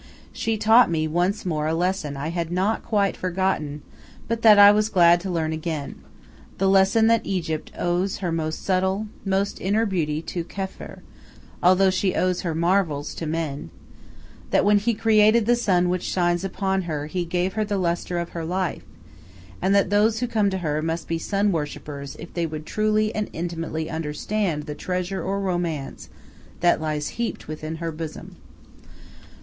She 0.33 0.57
taught 0.57 0.89
me 0.89 1.07
once 1.07 1.45
more 1.45 1.67
a 1.67 1.75
lesson 1.75 2.17
I 2.17 2.29
had 2.29 2.51
not 2.51 2.83
quite 2.83 3.15
forgotten, 3.15 3.83
but 4.27 4.41
that 4.41 4.57
I 4.57 4.71
was 4.71 4.89
glad 4.89 5.19
to 5.21 5.29
learn 5.29 5.53
again 5.53 6.01
the 6.57 6.67
lesson 6.67 7.05
that 7.05 7.21
Egypt 7.23 7.71
owes 7.77 8.17
her 8.17 8.31
most 8.31 8.65
subtle, 8.65 9.05
most 9.23 9.61
inner 9.61 9.85
beauty 9.85 10.23
to 10.23 10.43
Kheper, 10.43 11.01
although 11.61 11.91
she 11.91 12.15
owes 12.15 12.41
her 12.41 12.55
marvels 12.55 13.13
to 13.13 13.27
men; 13.27 13.69
that 14.49 14.65
when 14.65 14.79
he 14.79 14.95
created 14.95 15.45
the 15.45 15.55
sun 15.55 15.87
which 15.87 16.01
shines 16.01 16.43
upon 16.43 16.81
her, 16.89 17.05
he 17.05 17.23
gave 17.23 17.53
her 17.53 17.63
the 17.63 17.77
lustre 17.77 18.17
of 18.17 18.29
her 18.29 18.43
life, 18.43 18.81
and 19.61 19.75
that 19.75 19.91
those 19.91 20.17
who 20.19 20.25
come 20.27 20.49
to 20.49 20.57
her 20.65 20.81
must 20.81 21.07
be 21.07 21.19
sun 21.19 21.51
worshippers 21.51 22.15
if 22.17 22.33
they 22.33 22.47
would 22.47 22.65
truly 22.65 23.13
and 23.13 23.29
intimately 23.33 23.87
understand 23.87 24.63
the 24.63 24.73
treasure 24.73 25.21
or 25.21 25.39
romance 25.39 26.09
that 26.61 26.81
lies 26.81 27.07
heaped 27.09 27.47
within 27.47 27.75
her 27.75 27.91
bosom. 27.91 28.37